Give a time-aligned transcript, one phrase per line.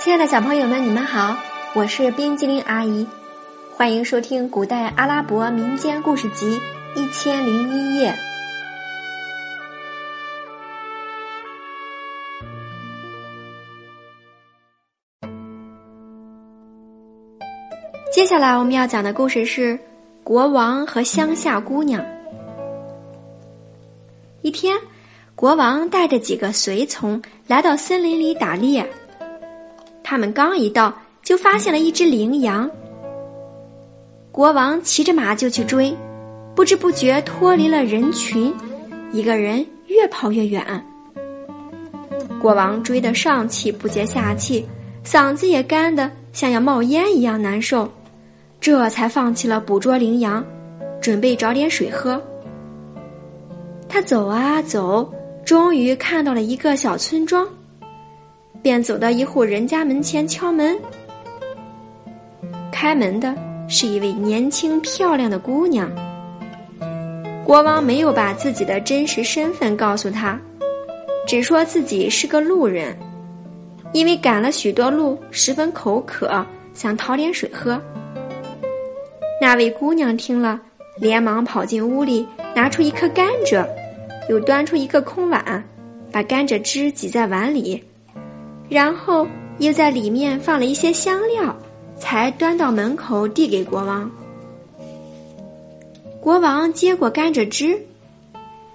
[0.00, 1.36] 亲爱的小朋友们，你们好，
[1.74, 3.04] 我是冰激凌阿姨，
[3.74, 6.56] 欢迎收听古代阿拉伯民间故事集
[7.00, 8.12] 《一千零一夜》。
[18.12, 19.76] 接下来我们要讲的故事是
[20.22, 22.00] 国王和乡下姑娘。
[24.42, 24.78] 一天，
[25.34, 28.88] 国王带着几个随从来到森林里打猎。
[30.10, 30.90] 他们刚一到，
[31.22, 32.70] 就发现了一只羚羊。
[34.32, 35.94] 国王骑着马就去追，
[36.54, 38.50] 不知不觉脱离了人群，
[39.12, 40.64] 一个人越跑越远。
[42.40, 44.66] 国王追得上气不接下气，
[45.04, 47.86] 嗓子也干得像要冒烟一样难受。
[48.62, 50.42] 这才放弃了捕捉羚羊，
[51.02, 52.18] 准备找点水喝。
[53.86, 55.12] 他走啊走，
[55.44, 57.46] 终于看到了一个小村庄，
[58.62, 60.76] 便走到一户人家门前敲门。
[62.70, 63.34] 开门的
[63.68, 65.90] 是一位年轻漂亮的姑娘。
[67.44, 70.38] 国王没有把自己的真实身份告诉她，
[71.26, 72.96] 只说自己是个路人，
[73.92, 77.80] 因为赶了许多路，十分口渴，想讨点水喝。
[79.40, 80.60] 那位姑娘听了，
[80.98, 83.66] 连忙跑进屋里，拿出一颗甘蔗，
[84.28, 85.64] 又端出一个空碗，
[86.12, 87.82] 把甘蔗汁挤在碗里，
[88.68, 89.26] 然后
[89.58, 91.56] 又在里面放了一些香料，
[91.98, 94.10] 才端到门口递给国王。
[96.20, 97.80] 国王接过甘蔗汁，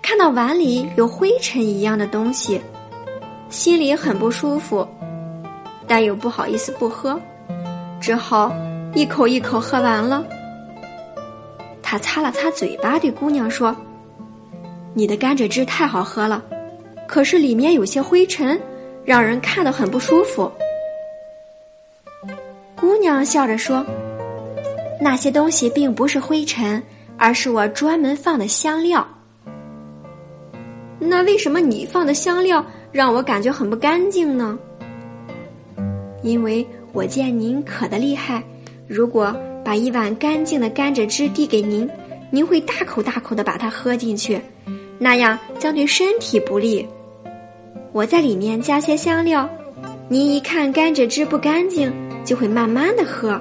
[0.00, 2.60] 看到碗里有灰尘一样的东西，
[3.50, 4.86] 心里很不舒服，
[5.86, 7.20] 但又不好意思不喝，
[8.00, 8.54] 只好
[8.94, 10.24] 一口一口喝完了。
[11.82, 13.76] 他擦了擦嘴巴，对姑娘说
[14.94, 16.42] ：“你的甘蔗汁太好喝了，
[17.06, 18.58] 可是里面有些灰尘，
[19.04, 20.50] 让人看得很不舒服。”
[22.76, 23.84] 姑娘笑着说
[25.00, 26.82] ：“那些东西并不是灰尘，
[27.16, 29.06] 而是我专门放的香料。
[30.98, 34.58] 那为什么你放的香料让我感觉很不干净呢？
[36.22, 38.42] 因为我见您渴得厉害，
[38.86, 39.34] 如果……”
[39.64, 41.88] 把一碗干净的甘蔗汁递给您，
[42.32, 44.40] 您会大口大口的把它喝进去，
[44.98, 46.84] 那样将对身体不利。
[47.92, 49.48] 我在里面加些香料，
[50.08, 51.92] 您一看甘蔗汁不干净，
[52.24, 53.38] 就会慢慢的喝。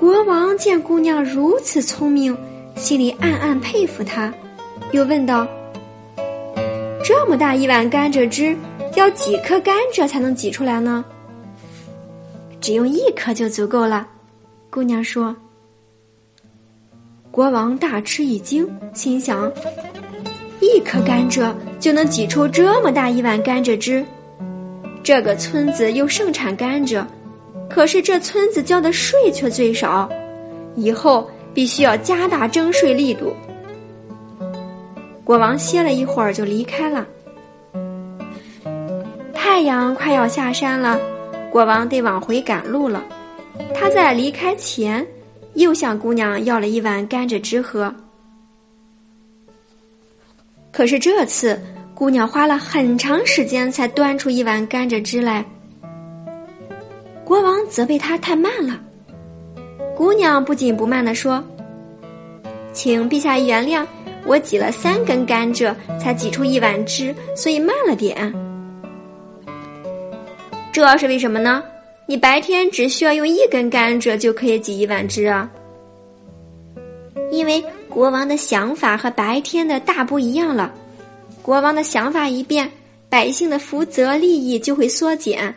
[0.00, 2.34] 国王见姑娘如此聪明，
[2.76, 4.32] 心里暗暗佩服她，
[4.92, 5.46] 又问道
[7.04, 8.56] ：“这么大一碗甘蔗汁，
[8.96, 11.04] 要几颗甘蔗才能挤出来呢？”
[12.58, 14.08] 只用一颗就足够了，
[14.70, 15.36] 姑娘说。
[17.30, 19.52] 国王大吃一惊，心想：
[20.60, 24.04] 一颗甘蔗就能挤出这么大一碗甘蔗汁？
[25.02, 27.04] 这个村子又盛产甘蔗，
[27.68, 30.08] 可是这村子交的税却最少，
[30.74, 33.32] 以后必须要加大征税力度。
[35.24, 37.06] 国王歇了一会儿就离开了。
[39.34, 40.98] 太阳快要下山了。
[41.50, 43.02] 国王得往回赶路了，
[43.74, 45.06] 他在离开前，
[45.54, 47.92] 又向姑娘要了一碗甘蔗汁喝。
[50.78, 51.60] 可是这次，
[51.92, 55.44] 姑娘花了很长时间才端出一碗甘蔗汁来。
[57.24, 58.80] 国王责备她太慢了。
[59.96, 61.42] 姑娘不紧不慢的说
[62.72, 63.84] ：“请陛下原谅，
[64.24, 68.32] 我挤了三根甘蔗才挤出一碗汁，所以慢了点。”
[70.70, 71.60] 这是为什么呢？
[72.06, 75.50] 你白天只需要用一根甘蔗就可以挤一碗汁啊。
[77.32, 77.60] 因为
[77.98, 80.72] 国王的想法和白天的大不一样了，
[81.42, 82.70] 国王的想法一变，
[83.08, 85.52] 百姓的福泽利益就会缩减。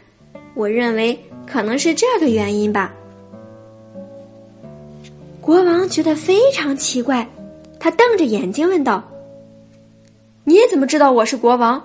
[0.55, 1.15] 我认为
[1.45, 2.91] 可能是这个原因吧。
[5.39, 7.29] 国王觉得非常奇怪，
[7.79, 9.07] 他瞪着眼睛问道
[10.43, 11.79] ：“你怎么知道我是国王？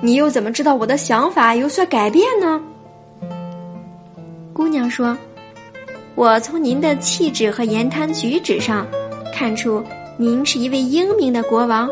[0.00, 2.58] 你又怎么知道我的想法有所改变呢？”
[4.56, 5.14] 姑娘说
[6.16, 8.86] ：“我从您的气质和言谈举止上，
[9.34, 9.84] 看出
[10.20, 11.88] 您是一位英明的国王；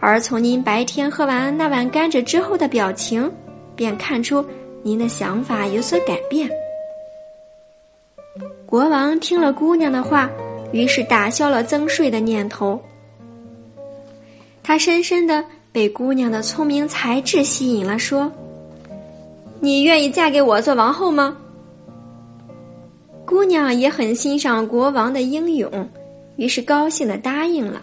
[0.00, 3.30] 而从您白天喝完那碗甘蔗之后的表情，
[3.76, 4.42] 便看出
[4.82, 6.48] 您的想法有所改变。”
[8.64, 10.30] 国王听了姑娘的话，
[10.72, 12.80] 于是打消了增税的念头。
[14.62, 18.32] 他深深的被姑娘的聪明才智吸引了，说。
[19.60, 21.36] 你愿意嫁给我做王后吗？
[23.26, 25.70] 姑娘也很欣赏国王的英勇，
[26.36, 27.82] 于是高兴的答应了。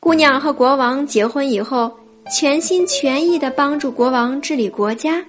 [0.00, 1.92] 姑娘和国王结婚以后，
[2.30, 5.22] 全心全意的帮助国王治理国家，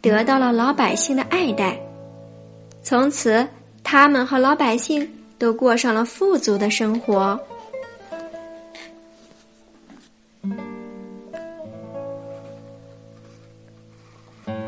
[0.00, 1.78] 得到了老百姓的爱戴。
[2.82, 3.46] 从此，
[3.82, 7.38] 他们和老百姓都过上了富足的生活。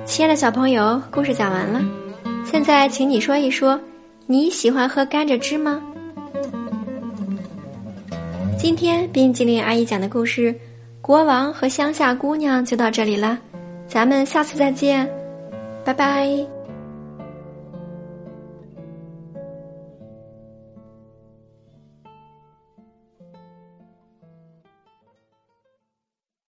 [0.07, 1.85] 亲爱的小朋友，故事讲完了，
[2.45, 3.79] 现在请你说一说，
[4.29, 5.81] 你喜欢喝甘蔗汁吗？
[8.59, 10.53] 今天冰激凌阿姨讲的故事
[11.01, 13.39] 《国王和乡下姑娘》就到这里了，
[13.87, 15.09] 咱们下次再见，
[15.85, 16.27] 拜拜。